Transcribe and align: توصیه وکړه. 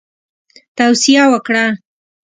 توصیه 0.77 1.23
وکړه. 1.33 1.65